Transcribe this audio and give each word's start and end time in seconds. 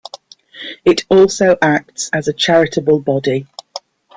It 0.83 1.05
also 1.09 1.55
acts 1.61 2.09
as 2.11 2.27
a 2.27 2.33
charitable 2.33 3.01
body. 3.01 3.45